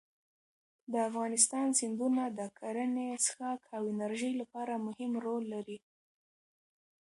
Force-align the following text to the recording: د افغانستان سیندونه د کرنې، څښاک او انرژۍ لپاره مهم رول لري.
د 0.91 0.93
افغانستان 1.09 1.67
سیندونه 1.79 2.23
د 2.39 2.41
کرنې، 2.59 3.09
څښاک 3.25 3.61
او 3.75 3.83
انرژۍ 3.93 4.33
لپاره 4.41 4.73
مهم 4.87 5.11
رول 5.25 5.43
لري. 5.53 5.77